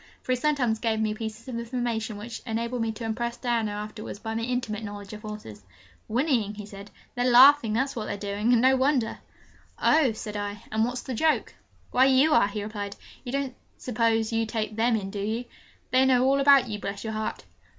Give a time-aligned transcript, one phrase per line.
[0.23, 4.17] For he sometimes gave me pieces of information which enabled me to impress Diana afterwards
[4.17, 5.61] by my intimate knowledge of horses.
[6.07, 6.89] 'Whinnying?' he said.
[7.13, 9.19] 'They're laughing, that's what they're doing and no wonder!'
[9.79, 11.53] 'Oh!' said I, 'and what's the joke?'
[11.91, 12.95] 'Why, you are!' he replied.
[13.23, 15.45] 'You don't suppose you take them in, do you?
[15.91, 17.43] They know all about you, bless your heart!'